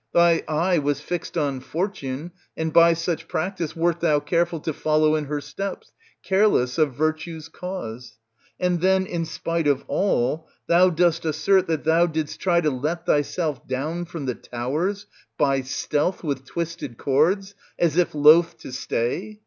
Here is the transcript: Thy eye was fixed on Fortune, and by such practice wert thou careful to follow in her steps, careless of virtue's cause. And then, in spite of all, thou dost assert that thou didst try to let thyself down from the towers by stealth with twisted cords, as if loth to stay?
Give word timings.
Thy 0.15 0.41
eye 0.47 0.79
was 0.79 0.99
fixed 0.99 1.37
on 1.37 1.59
Fortune, 1.59 2.31
and 2.57 2.73
by 2.73 2.93
such 2.95 3.27
practice 3.27 3.75
wert 3.75 3.99
thou 3.99 4.19
careful 4.19 4.59
to 4.61 4.73
follow 4.73 5.13
in 5.13 5.25
her 5.25 5.39
steps, 5.39 5.91
careless 6.23 6.79
of 6.79 6.95
virtue's 6.95 7.47
cause. 7.47 8.17
And 8.59 8.81
then, 8.81 9.05
in 9.05 9.25
spite 9.25 9.67
of 9.67 9.83
all, 9.87 10.47
thou 10.65 10.89
dost 10.89 11.23
assert 11.23 11.67
that 11.67 11.83
thou 11.83 12.07
didst 12.07 12.39
try 12.39 12.61
to 12.61 12.71
let 12.71 13.05
thyself 13.05 13.67
down 13.67 14.05
from 14.05 14.25
the 14.25 14.33
towers 14.33 15.05
by 15.37 15.61
stealth 15.61 16.23
with 16.23 16.45
twisted 16.45 16.97
cords, 16.97 17.53
as 17.77 17.95
if 17.95 18.15
loth 18.15 18.57
to 18.61 18.71
stay? 18.71 19.39